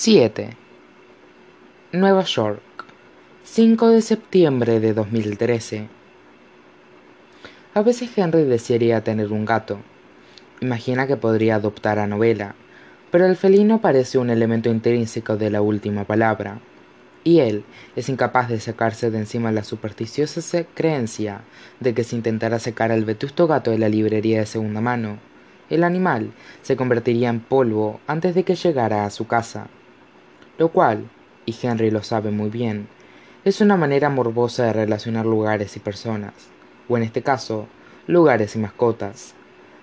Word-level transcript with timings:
7. 0.00 0.50
Nueva 1.90 2.22
York, 2.22 2.62
5 3.42 3.88
de 3.88 4.00
septiembre 4.00 4.78
de 4.78 4.94
2013. 4.94 5.88
A 7.74 7.82
veces 7.82 8.16
Henry 8.16 8.44
desearía 8.44 9.02
tener 9.02 9.32
un 9.32 9.44
gato. 9.44 9.80
Imagina 10.60 11.08
que 11.08 11.16
podría 11.16 11.56
adoptar 11.56 11.98
a 11.98 12.06
Novela, 12.06 12.54
pero 13.10 13.26
el 13.26 13.34
felino 13.34 13.80
parece 13.80 14.18
un 14.18 14.30
elemento 14.30 14.70
intrínseco 14.70 15.36
de 15.36 15.50
la 15.50 15.62
última 15.62 16.04
palabra, 16.04 16.60
y 17.24 17.40
él 17.40 17.64
es 17.96 18.08
incapaz 18.08 18.48
de 18.48 18.60
sacarse 18.60 19.10
de 19.10 19.18
encima 19.18 19.50
la 19.50 19.64
supersticiosa 19.64 20.64
creencia 20.74 21.40
de 21.80 21.92
que 21.92 22.04
si 22.04 22.14
intentara 22.14 22.60
sacar 22.60 22.92
al 22.92 23.04
vetusto 23.04 23.48
gato 23.48 23.72
de 23.72 23.78
la 23.78 23.88
librería 23.88 24.38
de 24.38 24.46
segunda 24.46 24.80
mano, 24.80 25.18
el 25.68 25.82
animal 25.82 26.30
se 26.62 26.76
convertiría 26.76 27.30
en 27.30 27.40
polvo 27.40 28.00
antes 28.06 28.36
de 28.36 28.44
que 28.44 28.54
llegara 28.54 29.04
a 29.04 29.10
su 29.10 29.26
casa 29.26 29.68
lo 30.58 30.70
cual, 30.70 31.08
y 31.46 31.54
Henry 31.62 31.90
lo 31.90 32.02
sabe 32.02 32.30
muy 32.30 32.50
bien, 32.50 32.88
es 33.44 33.60
una 33.60 33.76
manera 33.76 34.10
morbosa 34.10 34.64
de 34.64 34.72
relacionar 34.72 35.24
lugares 35.24 35.76
y 35.76 35.80
personas, 35.80 36.34
o 36.88 36.96
en 36.96 37.04
este 37.04 37.22
caso, 37.22 37.66
lugares 38.06 38.56
y 38.56 38.58
mascotas. 38.58 39.34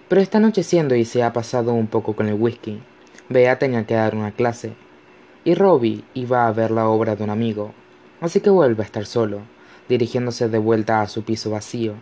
Pero 0.07 0.21
está 0.21 0.37
anocheciendo 0.37 0.95
y 0.95 1.05
se 1.05 1.23
ha 1.23 1.33
pasado 1.33 1.73
un 1.73 1.87
poco 1.87 2.15
con 2.15 2.27
el 2.27 2.35
whisky. 2.35 2.81
Bea 3.29 3.57
tenía 3.57 3.87
que 3.87 3.95
dar 3.95 4.13
una 4.13 4.31
clase, 4.31 4.73
y 5.45 5.55
Robbie 5.55 6.03
iba 6.13 6.45
a 6.45 6.51
ver 6.51 6.71
la 6.71 6.87
obra 6.87 7.15
de 7.15 7.23
un 7.23 7.29
amigo, 7.29 7.73
así 8.21 8.41
que 8.41 8.49
vuelve 8.49 8.83
a 8.83 8.85
estar 8.85 9.05
solo, 9.05 9.41
dirigiéndose 9.87 10.49
de 10.49 10.57
vuelta 10.57 11.01
a 11.01 11.07
su 11.07 11.23
piso 11.23 11.49
vacío, 11.49 11.93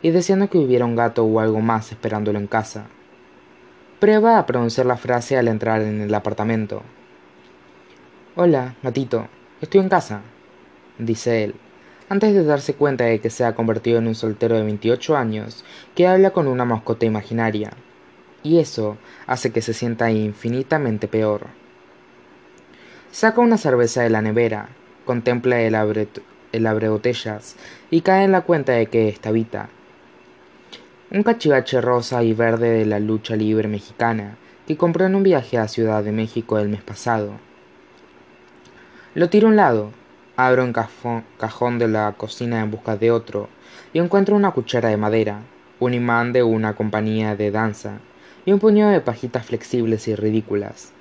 y 0.00 0.10
deseando 0.10 0.48
que 0.48 0.58
hubiera 0.58 0.86
un 0.86 0.96
gato 0.96 1.24
o 1.24 1.38
algo 1.38 1.60
más 1.60 1.92
esperándolo 1.92 2.38
en 2.38 2.46
casa. 2.46 2.86
Prueba 4.00 4.38
a 4.38 4.46
pronunciar 4.46 4.86
la 4.86 4.96
frase 4.96 5.36
al 5.36 5.46
entrar 5.46 5.82
en 5.82 6.00
el 6.00 6.14
apartamento, 6.14 6.82
Hola, 8.34 8.76
gatito, 8.82 9.28
estoy 9.60 9.82
en 9.82 9.90
casa, 9.90 10.22
dice 10.96 11.44
él, 11.44 11.54
antes 12.08 12.32
de 12.32 12.42
darse 12.42 12.72
cuenta 12.72 13.04
de 13.04 13.20
que 13.20 13.28
se 13.28 13.44
ha 13.44 13.54
convertido 13.54 13.98
en 13.98 14.06
un 14.06 14.14
soltero 14.14 14.56
de 14.56 14.62
28 14.62 15.18
años 15.18 15.66
que 15.94 16.06
habla 16.06 16.30
con 16.30 16.48
una 16.48 16.64
mascota 16.64 17.04
imaginaria. 17.04 17.72
Y 18.42 18.58
eso 18.58 18.96
hace 19.26 19.52
que 19.52 19.60
se 19.60 19.74
sienta 19.74 20.10
infinitamente 20.10 21.08
peor. 21.08 21.48
Saca 23.10 23.42
una 23.42 23.58
cerveza 23.58 24.00
de 24.00 24.08
la 24.08 24.22
nevera, 24.22 24.70
contempla 25.04 25.60
el 25.60 25.74
abre, 25.74 26.08
el 26.52 26.88
botellas 26.88 27.56
y 27.90 28.00
cae 28.00 28.24
en 28.24 28.32
la 28.32 28.40
cuenta 28.40 28.72
de 28.72 28.86
que 28.86 29.10
está 29.10 29.28
habita. 29.28 29.68
Un 31.10 31.22
cachivache 31.22 31.82
rosa 31.82 32.22
y 32.22 32.32
verde 32.32 32.70
de 32.70 32.86
la 32.86 32.98
lucha 32.98 33.36
libre 33.36 33.68
mexicana 33.68 34.38
que 34.66 34.78
compró 34.78 35.04
en 35.04 35.16
un 35.16 35.22
viaje 35.22 35.58
a 35.58 35.68
Ciudad 35.68 36.02
de 36.02 36.12
México 36.12 36.58
el 36.58 36.70
mes 36.70 36.80
pasado 36.80 37.51
lo 39.14 39.28
tiro 39.28 39.48
a 39.48 39.50
un 39.50 39.56
lado, 39.56 39.90
abro 40.36 40.64
un 40.64 40.72
cajón 40.72 41.78
de 41.78 41.86
la 41.86 42.12
cocina 42.16 42.60
en 42.60 42.70
busca 42.70 42.96
de 42.96 43.10
otro 43.10 43.50
y 43.92 43.98
encuentro 43.98 44.34
una 44.34 44.52
cuchara 44.52 44.88
de 44.88 44.96
madera, 44.96 45.40
un 45.80 45.92
imán 45.92 46.32
de 46.32 46.42
una 46.42 46.74
compañía 46.74 47.36
de 47.36 47.50
danza 47.50 47.98
y 48.46 48.52
un 48.52 48.58
puñado 48.58 48.90
de 48.90 49.02
pajitas 49.02 49.44
flexibles 49.44 50.08
y 50.08 50.14
ridículas. 50.14 50.92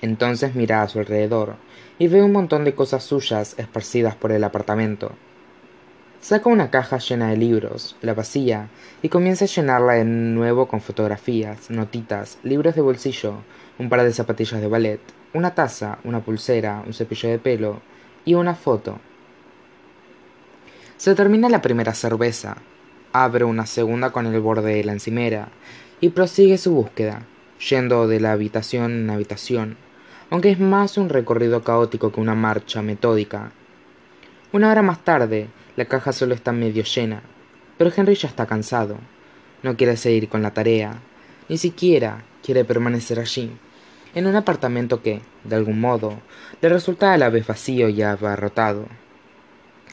Entonces 0.00 0.54
mira 0.54 0.80
a 0.80 0.88
su 0.88 1.00
alrededor 1.00 1.56
y 1.98 2.08
ve 2.08 2.22
un 2.22 2.32
montón 2.32 2.64
de 2.64 2.74
cosas 2.74 3.04
suyas 3.04 3.54
esparcidas 3.58 4.14
por 4.14 4.32
el 4.32 4.42
apartamento. 4.42 5.12
Saca 6.20 6.48
una 6.48 6.70
caja 6.70 6.96
llena 6.96 7.28
de 7.28 7.36
libros, 7.36 7.96
la 8.00 8.14
vacía, 8.14 8.68
y 9.02 9.10
comienza 9.10 9.44
a 9.44 9.48
llenarla 9.48 9.92
de 9.92 10.06
nuevo 10.06 10.66
con 10.66 10.80
fotografías, 10.80 11.68
notitas, 11.68 12.38
libros 12.42 12.74
de 12.74 12.80
bolsillo, 12.80 13.34
un 13.78 13.88
par 13.88 14.02
de 14.02 14.12
zapatillas 14.12 14.60
de 14.60 14.68
ballet, 14.68 15.00
una 15.32 15.54
taza, 15.54 15.98
una 16.04 16.20
pulsera, 16.20 16.82
un 16.86 16.92
cepillo 16.92 17.28
de 17.28 17.38
pelo 17.38 17.82
y 18.24 18.34
una 18.34 18.54
foto. 18.54 18.98
Se 20.96 21.14
termina 21.14 21.48
la 21.48 21.60
primera 21.60 21.92
cerveza, 21.92 22.56
abre 23.12 23.44
una 23.44 23.66
segunda 23.66 24.10
con 24.10 24.26
el 24.26 24.40
borde 24.40 24.76
de 24.76 24.84
la 24.84 24.92
encimera 24.92 25.48
y 26.00 26.10
prosigue 26.10 26.56
su 26.56 26.72
búsqueda, 26.72 27.22
yendo 27.68 28.06
de 28.06 28.20
la 28.20 28.32
habitación 28.32 28.92
en 28.92 29.10
habitación, 29.10 29.76
aunque 30.30 30.50
es 30.50 30.60
más 30.60 30.96
un 30.96 31.08
recorrido 31.08 31.62
caótico 31.62 32.12
que 32.12 32.20
una 32.20 32.34
marcha 32.34 32.82
metódica. 32.82 33.52
Una 34.52 34.70
hora 34.70 34.82
más 34.82 35.02
tarde, 35.02 35.48
la 35.76 35.86
caja 35.86 36.12
solo 36.12 36.34
está 36.34 36.52
medio 36.52 36.84
llena, 36.84 37.22
pero 37.76 37.90
Henry 37.94 38.14
ya 38.14 38.28
está 38.28 38.46
cansado. 38.46 38.98
No 39.64 39.76
quiere 39.76 39.96
seguir 39.96 40.28
con 40.28 40.42
la 40.42 40.52
tarea, 40.52 41.00
ni 41.48 41.58
siquiera 41.58 42.22
quiere 42.44 42.64
permanecer 42.64 43.18
allí 43.18 43.50
en 44.14 44.26
un 44.26 44.36
apartamento 44.36 45.02
que, 45.02 45.20
de 45.42 45.56
algún 45.56 45.80
modo, 45.80 46.20
le 46.60 46.68
resulta 46.68 47.12
a 47.12 47.18
la 47.18 47.30
vez 47.30 47.46
vacío 47.46 47.88
y 47.88 48.02
abarrotado. 48.02 48.86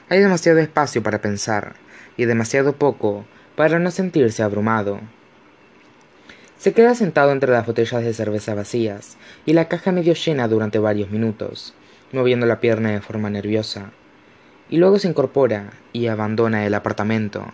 Hay 0.10 0.20
demasiado 0.20 0.60
espacio 0.60 1.02
para 1.02 1.22
pensar 1.22 1.76
y 2.18 2.26
demasiado 2.26 2.74
poco 2.74 3.26
para 3.56 3.80
no 3.80 3.90
sentirse 3.90 4.44
abrumado. 4.44 5.00
Se 6.58 6.74
queda 6.74 6.94
sentado 6.94 7.32
entre 7.32 7.52
las 7.52 7.66
botellas 7.66 8.04
de 8.04 8.14
cerveza 8.14 8.54
vacías 8.54 9.18
y 9.46 9.54
la 9.54 9.68
caja 9.68 9.92
medio 9.92 10.14
llena 10.14 10.48
durante 10.48 10.78
varios 10.78 11.10
minutos, 11.10 11.74
moviendo 12.12 12.46
la 12.46 12.60
pierna 12.60 12.92
de 12.92 13.02
forma 13.02 13.32
nerviosa, 13.32 13.92
y 14.70 14.78
luego 14.78 15.00
se 15.00 15.08
incorpora 15.08 15.72
y 15.92 16.08
abandona 16.08 16.66
el 16.68 16.76
apartamento. 16.76 17.46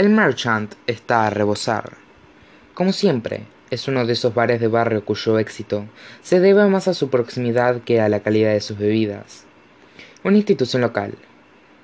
El 0.00 0.08
Merchant 0.08 0.72
está 0.86 1.26
a 1.26 1.28
rebosar. 1.28 1.98
Como 2.72 2.90
siempre, 2.90 3.42
es 3.68 3.86
uno 3.86 4.06
de 4.06 4.14
esos 4.14 4.32
bares 4.32 4.58
de 4.58 4.66
barrio 4.66 5.04
cuyo 5.04 5.38
éxito 5.38 5.84
se 6.22 6.40
debe 6.40 6.66
más 6.68 6.88
a 6.88 6.94
su 6.94 7.10
proximidad 7.10 7.82
que 7.82 8.00
a 8.00 8.08
la 8.08 8.20
calidad 8.20 8.54
de 8.54 8.62
sus 8.62 8.78
bebidas. 8.78 9.44
Una 10.24 10.38
institución 10.38 10.80
local. 10.80 11.16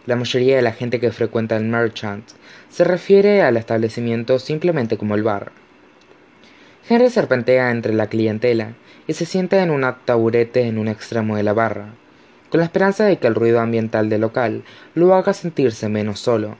La 0.07 0.17
mayoría 0.17 0.57
de 0.57 0.63
la 0.63 0.73
gente 0.73 0.99
que 0.99 1.13
frecuenta 1.13 1.59
el 1.59 1.65
Merchant 1.65 2.27
se 2.71 2.85
refiere 2.85 3.43
al 3.43 3.59
establecimiento 3.59 4.39
simplemente 4.39 4.97
como 4.97 5.15
el 5.15 5.23
bar. 5.23 5.53
Henry 6.89 7.11
serpentea 7.11 7.71
entre 7.71 7.93
la 7.93 8.07
clientela 8.07 8.77
y 9.07 9.13
se 9.13 9.27
sienta 9.27 9.63
en 9.63 9.71
un 9.71 9.85
taburete 10.07 10.63
en 10.63 10.79
un 10.79 10.89
extremo 10.89 11.37
de 11.37 11.43
la 11.43 11.53
barra, 11.53 11.91
con 12.49 12.61
la 12.61 12.65
esperanza 12.65 13.05
de 13.05 13.19
que 13.19 13.27
el 13.27 13.35
ruido 13.35 13.61
ambiental 13.61 14.09
del 14.09 14.23
local 14.23 14.65
lo 14.95 15.15
haga 15.15 15.35
sentirse 15.35 15.91
menos 15.91 16.19
solo. 16.19 16.57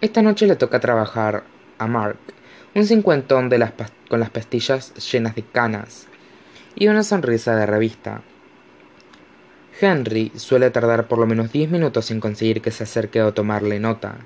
Esta 0.00 0.22
noche 0.22 0.46
le 0.46 0.54
toca 0.54 0.78
trabajar 0.78 1.42
a 1.76 1.88
Mark, 1.88 2.18
un 2.76 2.86
cincuentón 2.86 3.48
de 3.48 3.58
las 3.58 3.72
con 4.08 4.20
las 4.20 4.30
pastillas 4.30 4.94
llenas 5.10 5.34
de 5.34 5.42
canas 5.42 6.06
y 6.76 6.86
una 6.86 7.02
sonrisa 7.02 7.56
de 7.56 7.66
revista. 7.66 8.22
Henry 9.80 10.30
suele 10.36 10.70
tardar 10.70 11.08
por 11.08 11.18
lo 11.18 11.26
menos 11.26 11.50
diez 11.50 11.68
minutos 11.68 12.12
en 12.12 12.20
conseguir 12.20 12.62
que 12.62 12.70
se 12.70 12.84
acerque 12.84 13.18
a 13.18 13.32
tomarle 13.32 13.80
nota. 13.80 14.18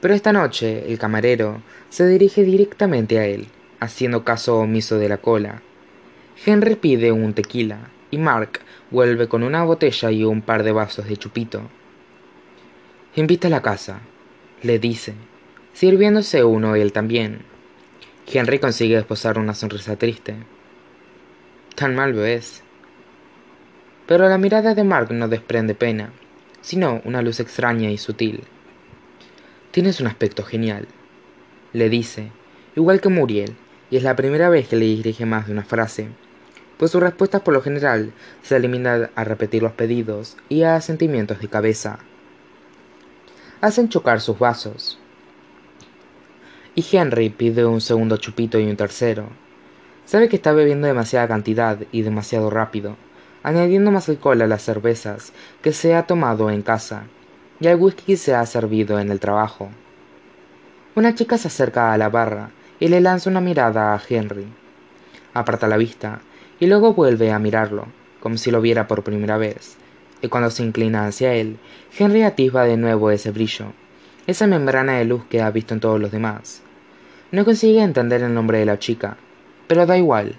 Pero 0.00 0.14
esta 0.14 0.32
noche 0.32 0.84
el 0.86 1.00
camarero 1.00 1.60
se 1.88 2.06
dirige 2.06 2.44
directamente 2.44 3.18
a 3.18 3.26
él, 3.26 3.48
haciendo 3.80 4.22
caso 4.22 4.58
omiso 4.58 4.98
de 4.98 5.08
la 5.08 5.18
cola. 5.18 5.62
Henry 6.46 6.76
pide 6.76 7.10
un 7.10 7.34
tequila 7.34 7.90
y 8.12 8.18
Mark 8.18 8.60
vuelve 8.92 9.26
con 9.26 9.42
una 9.42 9.64
botella 9.64 10.12
y 10.12 10.22
un 10.22 10.42
par 10.42 10.62
de 10.62 10.70
vasos 10.70 11.08
de 11.08 11.16
chupito. 11.16 11.62
Invita 13.16 13.48
a 13.48 13.50
la 13.50 13.60
casa, 13.62 14.00
le 14.64 14.78
dice, 14.78 15.12
sirviéndose 15.74 16.42
uno 16.42 16.74
él 16.74 16.90
también. 16.90 17.42
Henry 18.26 18.58
consigue 18.58 18.96
esposar 18.96 19.38
una 19.38 19.52
sonrisa 19.52 19.96
triste. 19.96 20.36
Tan 21.74 21.94
mal 21.94 22.14
ves. 22.14 22.62
Pero 24.06 24.26
la 24.26 24.38
mirada 24.38 24.74
de 24.74 24.82
Mark 24.82 25.12
no 25.12 25.28
desprende 25.28 25.74
pena, 25.74 26.12
sino 26.62 27.02
una 27.04 27.20
luz 27.20 27.40
extraña 27.40 27.90
y 27.90 27.98
sutil. 27.98 28.44
Tienes 29.70 30.00
un 30.00 30.06
aspecto 30.06 30.44
genial, 30.44 30.88
le 31.74 31.90
dice, 31.90 32.30
igual 32.74 33.02
que 33.02 33.10
Muriel, 33.10 33.56
y 33.90 33.98
es 33.98 34.02
la 34.02 34.16
primera 34.16 34.48
vez 34.48 34.68
que 34.68 34.76
le 34.76 34.86
dirige 34.86 35.26
más 35.26 35.46
de 35.46 35.52
una 35.52 35.64
frase, 35.64 36.08
pues 36.78 36.90
sus 36.90 37.02
respuestas 37.02 37.42
por 37.42 37.52
lo 37.52 37.60
general 37.60 38.12
se 38.42 38.58
limitan 38.58 39.10
a 39.14 39.24
repetir 39.24 39.62
los 39.62 39.72
pedidos 39.72 40.38
y 40.48 40.62
a 40.62 40.80
sentimientos 40.80 41.40
de 41.40 41.48
cabeza 41.48 41.98
hacen 43.64 43.88
chocar 43.88 44.20
sus 44.20 44.38
vasos. 44.38 44.98
Y 46.74 46.84
Henry 46.92 47.30
pide 47.30 47.64
un 47.64 47.80
segundo 47.80 48.18
chupito 48.18 48.58
y 48.58 48.68
un 48.68 48.76
tercero. 48.76 49.28
Sabe 50.04 50.28
que 50.28 50.36
está 50.36 50.52
bebiendo 50.52 50.86
demasiada 50.86 51.28
cantidad 51.28 51.78
y 51.90 52.02
demasiado 52.02 52.50
rápido, 52.50 52.96
añadiendo 53.42 53.90
más 53.90 54.06
alcohol 54.10 54.42
a 54.42 54.46
las 54.46 54.60
cervezas 54.60 55.32
que 55.62 55.72
se 55.72 55.94
ha 55.94 56.06
tomado 56.06 56.50
en 56.50 56.60
casa 56.60 57.04
y 57.58 57.68
al 57.68 57.76
whisky 57.76 58.18
se 58.18 58.34
ha 58.34 58.44
servido 58.44 58.98
en 59.00 59.10
el 59.10 59.18
trabajo. 59.18 59.70
Una 60.94 61.14
chica 61.14 61.38
se 61.38 61.48
acerca 61.48 61.94
a 61.94 61.96
la 61.96 62.10
barra 62.10 62.50
y 62.78 62.88
le 62.88 63.00
lanza 63.00 63.30
una 63.30 63.40
mirada 63.40 63.94
a 63.94 64.02
Henry. 64.06 64.46
Aparta 65.32 65.68
la 65.68 65.78
vista 65.78 66.20
y 66.60 66.66
luego 66.66 66.92
vuelve 66.92 67.32
a 67.32 67.38
mirarlo, 67.38 67.86
como 68.20 68.36
si 68.36 68.50
lo 68.50 68.60
viera 68.60 68.86
por 68.86 69.04
primera 69.04 69.38
vez, 69.38 69.78
y 70.24 70.28
cuando 70.28 70.50
se 70.50 70.62
inclina 70.62 71.06
hacia 71.06 71.34
él, 71.34 71.58
Henry 71.98 72.22
atisba 72.22 72.64
de 72.64 72.78
nuevo 72.78 73.10
ese 73.10 73.30
brillo, 73.30 73.66
esa 74.26 74.46
membrana 74.46 74.94
de 74.94 75.04
luz 75.04 75.22
que 75.26 75.42
ha 75.42 75.50
visto 75.50 75.74
en 75.74 75.80
todos 75.80 76.00
los 76.00 76.10
demás. 76.10 76.62
No 77.30 77.44
consigue 77.44 77.82
entender 77.82 78.22
el 78.22 78.32
nombre 78.32 78.58
de 78.58 78.64
la 78.64 78.78
chica, 78.78 79.18
pero 79.66 79.84
da 79.84 79.98
igual. 79.98 80.36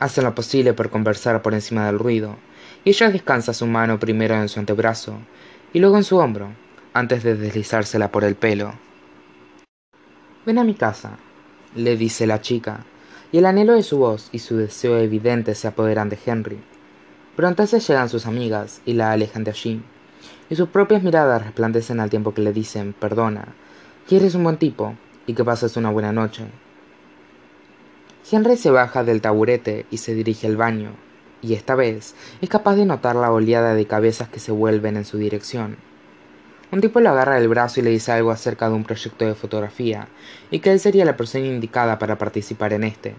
Hace 0.00 0.22
lo 0.22 0.34
posible 0.34 0.72
por 0.72 0.90
conversar 0.90 1.40
por 1.40 1.54
encima 1.54 1.86
del 1.86 2.00
ruido, 2.00 2.36
y 2.84 2.90
ella 2.90 3.10
descansa 3.10 3.54
su 3.54 3.66
mano 3.66 4.00
primero 4.00 4.34
en 4.34 4.48
su 4.48 4.58
antebrazo 4.58 5.18
y 5.72 5.78
luego 5.78 5.96
en 5.96 6.04
su 6.04 6.16
hombro, 6.16 6.48
antes 6.94 7.22
de 7.22 7.36
deslizársela 7.36 8.10
por 8.10 8.24
el 8.24 8.34
pelo. 8.34 8.74
Ven 10.44 10.58
a 10.58 10.64
mi 10.64 10.74
casa, 10.74 11.16
le 11.76 11.96
dice 11.96 12.26
la 12.26 12.40
chica, 12.40 12.84
y 13.30 13.38
el 13.38 13.46
anhelo 13.46 13.74
de 13.74 13.84
su 13.84 13.98
voz 13.98 14.30
y 14.32 14.40
su 14.40 14.56
deseo 14.56 14.98
evidente 14.98 15.54
se 15.54 15.68
apoderan 15.68 16.08
de 16.08 16.18
Henry. 16.26 16.58
Pronto 17.36 17.66
se 17.66 17.80
llegan 17.80 18.08
sus 18.08 18.26
amigas 18.26 18.80
y 18.84 18.92
la 18.92 19.10
alejan 19.10 19.42
de 19.42 19.50
allí, 19.50 19.82
y 20.48 20.54
sus 20.54 20.68
propias 20.68 21.02
miradas 21.02 21.42
resplandecen 21.42 21.98
al 21.98 22.08
tiempo 22.08 22.32
que 22.32 22.42
le 22.42 22.52
dicen 22.52 22.92
perdona, 22.92 23.48
que 24.06 24.16
eres 24.16 24.36
un 24.36 24.44
buen 24.44 24.56
tipo 24.56 24.94
y 25.26 25.34
que 25.34 25.44
pases 25.44 25.76
una 25.76 25.90
buena 25.90 26.12
noche. 26.12 26.44
Henry 28.30 28.56
se 28.56 28.70
baja 28.70 29.02
del 29.02 29.20
taburete 29.20 29.84
y 29.90 29.96
se 29.96 30.14
dirige 30.14 30.46
al 30.46 30.56
baño, 30.56 30.92
y 31.42 31.54
esta 31.54 31.74
vez 31.74 32.14
es 32.40 32.48
capaz 32.48 32.76
de 32.76 32.86
notar 32.86 33.16
la 33.16 33.32
oleada 33.32 33.74
de 33.74 33.86
cabezas 33.86 34.28
que 34.28 34.38
se 34.38 34.52
vuelven 34.52 34.96
en 34.96 35.04
su 35.04 35.18
dirección. 35.18 35.76
Un 36.70 36.80
tipo 36.80 37.00
le 37.00 37.08
agarra 37.08 37.38
el 37.38 37.48
brazo 37.48 37.80
y 37.80 37.82
le 37.82 37.90
dice 37.90 38.12
algo 38.12 38.30
acerca 38.30 38.68
de 38.68 38.74
un 38.74 38.84
proyecto 38.84 39.24
de 39.26 39.34
fotografía 39.34 40.06
y 40.52 40.60
que 40.60 40.70
él 40.70 40.78
sería 40.78 41.04
la 41.04 41.16
persona 41.16 41.46
indicada 41.46 41.98
para 41.98 42.16
participar 42.16 42.72
en 42.72 42.84
este, 42.84 43.16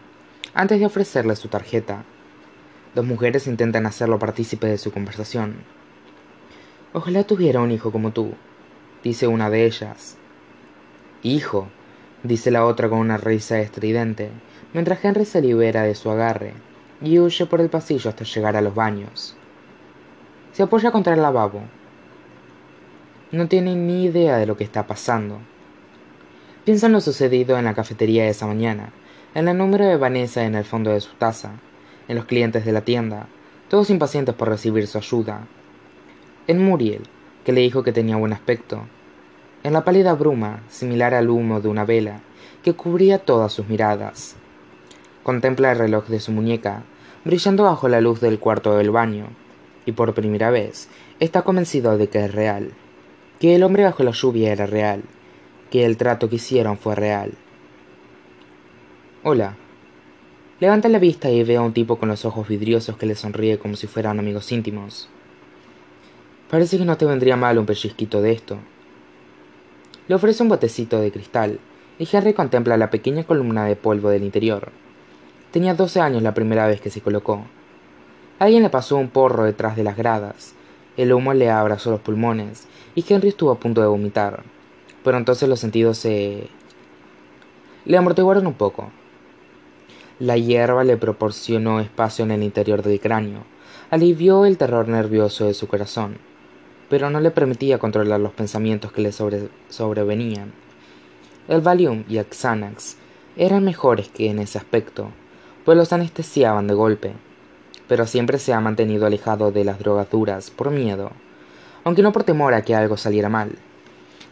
antes 0.54 0.80
de 0.80 0.86
ofrecerle 0.86 1.36
su 1.36 1.50
tarjeta. 1.50 2.06
Dos 2.96 3.06
mujeres 3.06 3.46
intentan 3.48 3.86
hacerlo 3.86 4.20
partícipe 4.20 4.68
de 4.68 4.78
su 4.78 4.90
conversación. 4.94 5.58
Ojalá 6.94 7.26
tuviera 7.26 7.60
un 7.60 7.72
hijo 7.72 7.92
como 7.92 8.12
tú, 8.12 8.36
dice 9.04 9.28
una 9.28 9.50
de 9.50 9.66
ellas. 9.66 10.16
Hijo, 11.22 11.68
dice 12.24 12.52
la 12.52 12.66
otra 12.66 12.88
con 12.88 13.00
una 13.00 13.18
risa 13.18 13.60
estridente, 13.60 14.30
mientras 14.74 15.04
Henry 15.04 15.26
se 15.26 15.42
libera 15.42 15.84
de 15.84 15.94
su 15.94 16.10
agarre 16.10 16.54
y 17.02 17.20
huye 17.20 17.46
por 17.48 17.60
el 17.60 17.70
pasillo 17.70 18.10
hasta 18.10 18.24
llegar 18.24 18.56
a 18.56 18.62
los 18.62 18.74
baños. 18.74 19.36
Se 20.54 20.64
apoya 20.64 20.92
contra 20.92 21.16
el 21.16 21.22
lavabo. 21.22 21.64
No 23.34 23.50
tiene 23.50 23.76
ni 23.76 24.06
idea 24.06 24.38
de 24.38 24.46
lo 24.46 24.56
que 24.56 24.64
está 24.64 24.88
pasando. 24.88 25.40
Piensa 26.64 26.86
en 26.86 26.94
lo 26.94 27.02
sucedido 27.02 27.58
en 27.58 27.66
la 27.66 27.74
cafetería 27.74 28.30
esa 28.30 28.48
mañana, 28.48 28.94
en 29.34 29.50
el 29.50 29.58
número 29.58 29.86
de 29.86 29.98
Vanessa 29.98 30.46
en 30.46 30.56
el 30.56 30.64
fondo 30.64 30.92
de 30.92 31.02
su 31.02 31.14
taza, 31.16 31.60
en 32.08 32.16
los 32.16 32.26
clientes 32.26 32.66
de 32.66 32.72
la 32.72 32.82
tienda, 32.82 33.28
todos 33.70 33.90
impacientes 33.90 34.36
por 34.36 34.50
recibir 34.50 34.88
su 34.88 34.98
ayuda, 34.98 35.48
en 36.48 36.64
Muriel, 36.64 37.02
que 37.44 37.52
le 37.52 37.62
dijo 37.62 37.84
que 37.84 37.92
tenía 37.92 38.18
buen 38.18 38.34
aspecto, 38.34 38.84
en 39.64 39.74
la 39.74 39.84
pálida 39.84 40.14
bruma, 40.14 40.62
similar 40.70 41.16
al 41.16 41.30
humo 41.30 41.60
de 41.60 41.70
una 41.70 41.86
vela, 41.86 42.22
que 42.64 42.74
cubría 42.74 43.18
todas 43.18 43.52
sus 43.52 43.68
miradas. 43.68 44.36
Contempla 45.24 45.72
el 45.72 45.80
reloj 45.80 46.08
de 46.08 46.20
su 46.20 46.32
muñeca, 46.32 46.84
brillando 47.24 47.64
bajo 47.64 47.88
la 47.90 48.02
luz 48.02 48.22
del 48.22 48.38
cuarto 48.38 48.78
del 48.78 48.92
baño, 48.92 49.28
y 49.88 49.94
por 49.94 50.14
primera 50.14 50.52
vez 50.52 50.88
está 51.20 51.42
convencido 51.42 51.98
de 51.98 52.10
que 52.10 52.26
es 52.26 52.34
real, 52.34 52.74
que 53.40 53.56
el 53.56 53.64
hombre 53.64 53.84
bajo 53.84 54.04
la 54.04 54.12
lluvia 54.12 54.52
era 54.52 54.68
real, 54.68 55.04
que 55.72 55.86
el 55.86 55.98
trato 55.98 56.30
que 56.30 56.36
hicieron 56.36 56.78
fue 56.78 56.94
real. 56.94 57.34
Hola. 59.24 59.58
Levanta 60.62 60.88
la 60.88 61.00
vista 61.00 61.30
y 61.30 61.44
ve 61.44 61.58
a 61.58 61.62
un 61.62 61.74
tipo 61.74 61.98
con 61.98 62.08
los 62.08 62.24
ojos 62.24 62.48
vidriosos 62.48 62.96
que 62.96 63.06
le 63.06 63.16
sonríe 63.16 63.60
como 63.60 63.76
si 63.76 63.88
fueran 63.88 64.20
amigos 64.20 64.54
íntimos. 64.54 65.10
Parece 66.50 66.78
que 66.78 66.86
no 66.86 66.96
te 66.96 67.06
vendría 67.06 67.36
mal 67.36 67.58
un 67.58 67.66
pellizquito 67.66 68.22
de 68.22 68.32
esto. 68.32 68.58
Le 70.08 70.16
ofrece 70.16 70.44
un 70.44 70.50
botecito 70.50 71.02
de 71.02 71.12
cristal, 71.12 71.60
y 72.00 72.08
Henry 72.10 72.34
contempla 72.34 72.78
la 72.78 72.90
pequeña 72.90 73.26
columna 73.26 73.66
de 73.66 73.76
polvo 73.76 74.08
del 74.08 74.24
interior. 74.24 74.72
Tenía 75.52 75.74
doce 75.74 76.00
años 76.00 76.24
la 76.24 76.34
primera 76.34 76.68
vez 76.68 76.80
que 76.80 76.90
se 76.90 77.02
colocó. 77.02 77.44
Alguien 78.40 78.64
le 78.64 78.70
pasó 78.70 78.96
un 78.96 79.10
porro 79.10 79.44
detrás 79.44 79.76
de 79.76 79.84
las 79.84 79.98
gradas. 79.98 80.54
El 80.96 81.12
humo 81.12 81.34
le 81.34 81.50
abrazó 81.50 81.92
los 81.92 82.00
pulmones 82.00 82.70
y 82.96 83.04
Henry 83.08 83.28
estuvo 83.28 83.52
a 83.52 83.60
punto 83.60 83.82
de 83.82 83.88
vomitar. 83.88 84.44
Pero 85.04 85.18
entonces 85.18 85.50
los 85.50 85.60
sentidos 85.60 85.98
se... 85.98 86.48
le 87.84 87.98
amortiguaron 87.98 88.48
un 88.48 88.54
poco. 88.54 88.90
La 90.20 90.38
hierba 90.38 90.86
le 90.86 90.96
proporcionó 90.96 91.82
espacio 91.82 92.24
en 92.24 92.32
el 92.32 92.42
interior 92.42 92.82
del 92.82 93.02
cráneo, 93.02 93.44
alivió 93.92 94.46
el 94.46 94.58
terror 94.58 94.88
nervioso 94.88 95.44
de 95.46 95.54
su 95.54 95.68
corazón, 95.68 96.20
pero 96.90 97.10
no 97.10 97.20
le 97.20 97.32
permitía 97.32 97.80
controlar 97.80 98.22
los 98.22 98.32
pensamientos 98.32 98.94
que 98.94 99.02
le 99.02 99.12
sobrevenían. 99.12 100.54
El 101.50 101.60
Valium 101.60 102.06
y 102.08 102.16
el 102.16 102.28
Xanax 102.32 102.96
eran 103.36 103.66
mejores 103.66 104.08
que 104.08 104.30
en 104.30 104.40
ese 104.40 104.58
aspecto, 104.58 105.10
pues 105.66 105.78
los 105.78 105.92
anestesiaban 105.92 106.68
de 106.68 106.76
golpe, 106.76 107.12
pero 107.90 108.08
siempre 108.08 108.40
se 108.40 108.54
ha 108.54 108.62
mantenido 108.62 109.06
alejado 109.06 109.52
de 109.52 109.66
las 109.66 109.80
drogas 109.80 110.10
duras 110.10 110.50
por 110.50 110.72
miedo, 110.72 111.12
aunque 111.84 112.04
no 112.04 112.14
por 112.14 112.24
temor 112.24 112.54
a 112.54 112.62
que 112.62 112.74
algo 112.74 112.96
saliera 112.96 113.28
mal, 113.28 113.52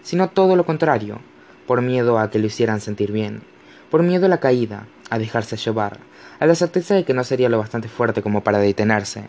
sino 0.01 0.29
todo 0.29 0.55
lo 0.55 0.65
contrario, 0.65 1.19
por 1.67 1.81
miedo 1.81 2.19
a 2.19 2.29
que 2.29 2.39
lo 2.39 2.47
hicieran 2.47 2.79
sentir 2.79 3.11
bien, 3.11 3.41
por 3.91 4.01
miedo 4.01 4.27
a 4.27 4.29
la 4.29 4.39
caída, 4.39 4.87
a 5.13 5.19
dejarse 5.19 5.57
llevar, 5.57 5.99
a 6.39 6.45
la 6.45 6.55
certeza 6.55 6.95
de 6.95 7.03
que 7.03 7.13
no 7.13 7.23
sería 7.23 7.49
lo 7.49 7.59
bastante 7.59 7.87
fuerte 7.87 8.21
como 8.21 8.43
para 8.43 8.59
detenerse. 8.59 9.27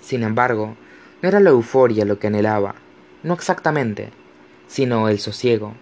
Sin 0.00 0.22
embargo, 0.22 0.76
no 1.22 1.28
era 1.28 1.40
la 1.40 1.50
euforia 1.50 2.04
lo 2.04 2.18
que 2.18 2.26
anhelaba, 2.26 2.74
no 3.22 3.34
exactamente, 3.34 4.10
sino 4.66 5.08
el 5.08 5.18
sosiego. 5.18 5.74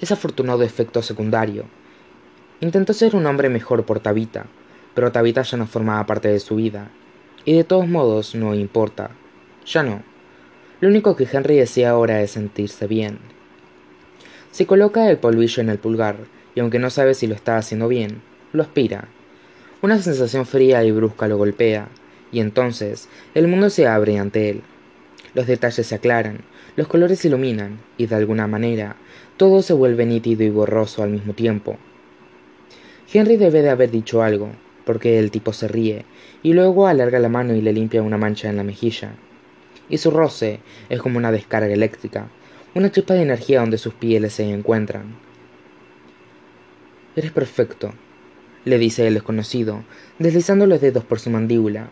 Ese 0.00 0.14
afortunado 0.14 0.62
efecto 0.62 1.02
secundario, 1.02 1.66
Intentó 2.60 2.92
ser 2.92 3.14
un 3.14 3.24
hombre 3.26 3.48
mejor 3.48 3.84
por 3.84 4.00
Tabita, 4.00 4.46
pero 4.92 5.12
Tabita 5.12 5.42
ya 5.42 5.56
no 5.56 5.68
formaba 5.68 6.04
parte 6.06 6.26
de 6.26 6.40
su 6.40 6.56
vida, 6.56 6.90
y 7.44 7.56
de 7.56 7.62
todos 7.62 7.86
modos 7.86 8.34
no 8.34 8.52
importa, 8.52 9.10
ya 9.64 9.84
no. 9.84 10.02
Lo 10.80 10.88
único 10.88 11.14
que 11.14 11.28
Henry 11.30 11.56
desea 11.56 11.90
ahora 11.90 12.20
es 12.20 12.32
sentirse 12.32 12.88
bien. 12.88 13.20
Se 14.50 14.66
coloca 14.66 15.08
el 15.08 15.18
polvillo 15.18 15.62
en 15.62 15.68
el 15.68 15.78
pulgar, 15.78 16.16
y 16.58 16.60
aunque 16.60 16.80
no 16.80 16.90
sabe 16.90 17.14
si 17.14 17.28
lo 17.28 17.36
está 17.36 17.56
haciendo 17.56 17.86
bien, 17.86 18.20
lo 18.52 18.64
aspira. 18.64 19.06
Una 19.80 20.02
sensación 20.02 20.44
fría 20.44 20.82
y 20.82 20.90
brusca 20.90 21.28
lo 21.28 21.36
golpea, 21.36 21.86
y 22.32 22.40
entonces 22.40 23.08
el 23.36 23.46
mundo 23.46 23.70
se 23.70 23.86
abre 23.86 24.18
ante 24.18 24.50
él. 24.50 24.62
Los 25.34 25.46
detalles 25.46 25.86
se 25.86 25.94
aclaran, 25.94 26.40
los 26.74 26.88
colores 26.88 27.20
se 27.20 27.28
iluminan, 27.28 27.78
y 27.96 28.06
de 28.06 28.16
alguna 28.16 28.48
manera 28.48 28.96
todo 29.36 29.62
se 29.62 29.72
vuelve 29.72 30.04
nítido 30.04 30.42
y 30.42 30.50
borroso 30.50 31.04
al 31.04 31.10
mismo 31.10 31.32
tiempo. 31.32 31.76
Henry 33.12 33.36
debe 33.36 33.62
de 33.62 33.70
haber 33.70 33.92
dicho 33.92 34.24
algo, 34.24 34.50
porque 34.84 35.20
el 35.20 35.30
tipo 35.30 35.52
se 35.52 35.68
ríe, 35.68 36.06
y 36.42 36.54
luego 36.54 36.88
alarga 36.88 37.20
la 37.20 37.28
mano 37.28 37.54
y 37.54 37.60
le 37.60 37.72
limpia 37.72 38.02
una 38.02 38.18
mancha 38.18 38.50
en 38.50 38.56
la 38.56 38.64
mejilla. 38.64 39.12
Y 39.88 39.98
su 39.98 40.10
roce 40.10 40.58
es 40.88 41.00
como 41.00 41.18
una 41.18 41.30
descarga 41.30 41.72
eléctrica, 41.72 42.26
una 42.74 42.90
chispa 42.90 43.14
de 43.14 43.22
energía 43.22 43.60
donde 43.60 43.78
sus 43.78 43.94
pieles 43.94 44.32
se 44.32 44.50
encuentran. 44.50 45.27
Eres 47.18 47.32
perfecto, 47.32 47.94
le 48.64 48.78
dice 48.78 49.08
el 49.08 49.14
desconocido, 49.14 49.82
deslizando 50.20 50.68
los 50.68 50.80
dedos 50.80 51.02
por 51.02 51.18
su 51.18 51.30
mandíbula. 51.30 51.88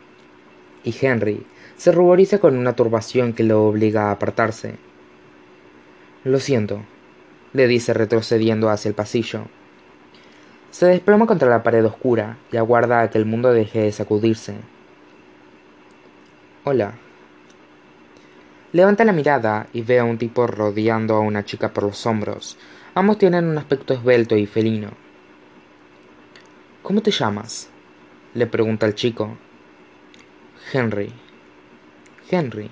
Y 0.85 0.95
Henry 1.00 1.45
se 1.76 1.90
ruboriza 1.90 2.38
con 2.38 2.56
una 2.56 2.76
turbación 2.76 3.33
que 3.33 3.42
lo 3.42 3.64
obliga 3.66 4.04
a 4.04 4.11
apartarse. 4.12 4.76
Lo 6.23 6.38
siento, 6.38 6.80
le 7.54 7.66
dice 7.66 7.92
retrocediendo 7.92 8.71
hacia 8.71 8.88
el 8.90 8.95
pasillo. 8.95 9.47
Se 10.71 10.87
desploma 10.87 11.26
contra 11.26 11.50
la 11.50 11.64
pared 11.64 11.85
oscura 11.85 12.38
y 12.52 12.56
aguarda 12.56 13.00
a 13.00 13.11
que 13.11 13.18
el 13.18 13.26
mundo 13.26 13.52
deje 13.52 13.80
de 13.80 13.90
sacudirse. 13.90 14.54
Hola. 16.62 16.95
Levanta 18.71 19.04
la 19.04 19.12
mirada 19.12 19.66
y 19.73 19.83
ve 19.83 19.99
a 19.99 20.04
un 20.04 20.18
tipo 20.18 20.47
rodeando 20.47 21.16
a 21.16 21.21
una 21.21 21.45
chica 21.45 21.73
por 21.73 21.83
los 21.83 22.06
hombros. 22.06 22.56
Ambos 22.95 23.18
tienen 23.18 23.47
un 23.47 23.59
aspecto 23.59 23.92
esbelto 23.92 24.37
y 24.37 24.47
felino. 24.47 25.06
¿Cómo 26.87 27.00
te 27.00 27.11
llamas? 27.11 27.69
le 28.33 28.47
pregunta 28.47 28.87
el 28.87 28.95
chico. 28.95 29.37
Henry. 30.73 31.12
Henry, 32.31 32.71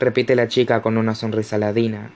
repite 0.00 0.34
la 0.34 0.48
chica 0.48 0.80
con 0.80 0.96
una 0.96 1.14
sonrisa 1.14 1.58
ladina. 1.58 2.12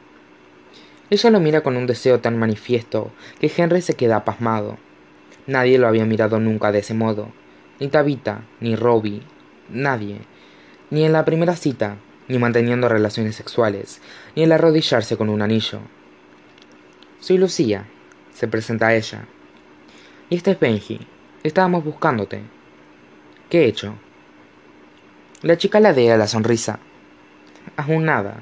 Ella 1.11 1.29
lo 1.29 1.39
mira 1.39 1.61
con 1.61 1.77
un 1.77 1.87
deseo 1.87 2.21
tan 2.21 2.39
manifiesto 2.39 3.12
que 3.39 3.53
Henry 3.55 3.83
se 3.83 3.97
queda 3.97 4.25
pasmado. 4.25 4.79
Nadie 5.47 5.77
lo 5.77 5.89
había 5.89 6.07
mirado 6.07 6.41
nunca 6.41 6.73
de 6.73 6.79
ese 6.79 6.95
modo. 6.95 7.31
Ni 7.81 7.89
Tabita, 7.89 8.41
ni 8.61 8.75
Robbie, 8.75 9.21
nadie. 9.69 10.23
Ni 10.89 11.05
en 11.05 11.12
la 11.12 11.27
primera 11.27 11.55
cita, 11.55 11.99
ni 12.29 12.39
manteniendo 12.39 12.89
relaciones 12.89 13.37
sexuales, 13.37 14.00
ni 14.35 14.45
el 14.45 14.53
arrodillarse 14.53 15.19
con 15.19 15.29
un 15.29 15.43
anillo. 15.43 15.81
Soy 17.19 17.37
Lucía, 17.37 17.85
se 18.33 18.49
presenta 18.49 18.87
a 18.87 18.95
ella. 18.95 19.27
Y 20.31 20.37
este 20.37 20.53
es 20.53 20.61
Benji. 20.61 21.01
Estábamos 21.43 21.85
buscándote. 21.85 22.41
¿Qué 23.49 23.63
he 23.63 23.67
hecho? 23.67 23.97
La 25.43 25.59
chica 25.59 25.81
ladea 25.81 26.17
la 26.17 26.29
sonrisa. 26.29 26.79
Aún 27.77 28.05
nada. 28.05 28.41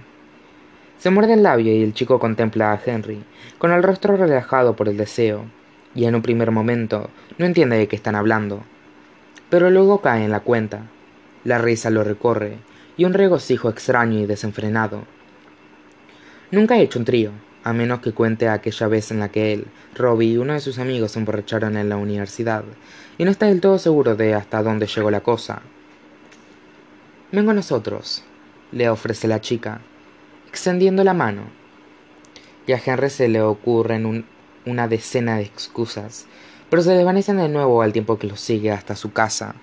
Se 0.99 1.09
muerde 1.09 1.33
el 1.33 1.42
labio 1.42 1.75
y 1.75 1.83
el 1.83 1.95
chico 1.95 2.18
contempla 2.18 2.73
a 2.73 2.80
Henry, 2.85 3.25
con 3.57 3.73
el 3.73 3.83
rostro 3.83 4.18
relajado 4.18 4.76
por 4.76 4.90
el 4.90 4.99
deseo, 4.99 5.47
y 5.95 6.04
en 6.04 6.14
un 6.14 6.21
primer 6.21 6.50
momento 6.50 7.09
no 7.38 7.47
entiende 7.47 7.78
de 7.78 7.88
qué 7.88 7.97
están 7.97 8.16
hablando. 8.16 8.64
Pero 9.49 9.71
luego 9.71 10.02
cae 10.02 10.25
en 10.25 10.30
la 10.30 10.40
cuenta. 10.40 10.83
La 11.45 11.57
risa 11.57 11.88
lo 11.88 12.04
recorre, 12.04 12.59
y 12.99 13.07
un 13.07 13.14
regocijo 13.14 13.71
extraño 13.71 14.18
y 14.18 14.26
desenfrenado. 14.26 15.04
Nunca 16.50 16.76
he 16.76 16.83
hecho 16.83 16.99
un 16.99 17.07
trío, 17.07 17.30
a 17.64 17.72
menos 17.72 18.00
que 18.00 18.12
cuente 18.12 18.48
aquella 18.48 18.86
vez 18.88 19.10
en 19.10 19.20
la 19.20 19.30
que 19.30 19.52
él, 19.52 19.66
Robbie 19.94 20.32
y 20.32 20.36
uno 20.36 20.52
de 20.52 20.60
sus 20.60 20.78
amigos 20.78 21.12
se 21.12 21.18
emborracharon 21.18 21.76
en 21.76 21.88
la 21.88 21.96
universidad, 21.96 22.64
y 23.18 23.24
no 23.24 23.30
está 23.30 23.46
del 23.46 23.60
todo 23.60 23.78
seguro 23.78 24.16
de 24.16 24.34
hasta 24.34 24.62
dónde 24.62 24.86
llegó 24.86 25.10
la 25.10 25.20
cosa. 25.20 25.62
Vengo 27.32 27.50
a 27.50 27.54
nosotros, 27.54 28.24
le 28.72 28.88
ofrece 28.88 29.28
la 29.28 29.40
chica, 29.40 29.80
extendiendo 30.48 31.04
la 31.04 31.14
mano. 31.14 31.42
Y 32.66 32.72
a 32.72 32.80
Henry 32.84 33.10
se 33.10 33.28
le 33.28 33.42
ocurren 33.42 34.24
una 34.66 34.88
decena 34.88 35.36
de 35.36 35.42
excusas, 35.42 36.26
pero 36.70 36.82
se 36.82 36.92
desvanecen 36.92 37.38
de 37.38 37.48
nuevo 37.48 37.82
al 37.82 37.92
tiempo 37.92 38.18
que 38.18 38.26
lo 38.26 38.36
sigue 38.36 38.70
hasta 38.70 38.96
su 38.96 39.12
casa 39.12 39.54